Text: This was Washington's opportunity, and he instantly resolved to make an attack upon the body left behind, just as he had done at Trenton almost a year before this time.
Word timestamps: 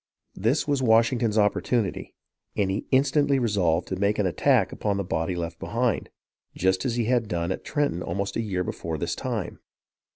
This 0.33 0.67
was 0.67 0.81
Washington's 0.81 1.37
opportunity, 1.37 2.15
and 2.57 2.71
he 2.71 2.87
instantly 2.89 3.37
resolved 3.37 3.87
to 3.89 3.95
make 3.95 4.17
an 4.17 4.25
attack 4.25 4.71
upon 4.71 4.97
the 4.97 5.03
body 5.03 5.35
left 5.35 5.59
behind, 5.59 6.09
just 6.55 6.85
as 6.85 6.95
he 6.95 7.05
had 7.05 7.27
done 7.27 7.51
at 7.51 7.63
Trenton 7.63 8.01
almost 8.01 8.35
a 8.35 8.41
year 8.41 8.63
before 8.63 8.97
this 8.97 9.13
time. 9.13 9.59